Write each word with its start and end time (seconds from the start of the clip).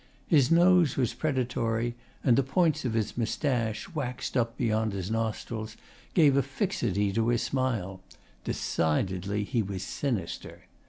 His 0.25 0.49
nose 0.49 0.97
was 0.97 1.13
predatory, 1.13 1.93
and 2.23 2.35
the 2.35 2.41
points 2.41 2.85
of 2.85 2.95
his 2.95 3.15
moustache, 3.19 3.87
waxed 3.93 4.35
up 4.35 4.57
beyond 4.57 4.93
his 4.93 5.11
nostrils, 5.11 5.77
gave 6.15 6.35
a 6.35 6.41
fixity 6.41 7.13
to 7.13 7.27
his 7.27 7.43
smile. 7.43 8.01
Decidedly, 8.43 9.43
he 9.43 9.61
was 9.61 9.83
sinister. 9.83 10.63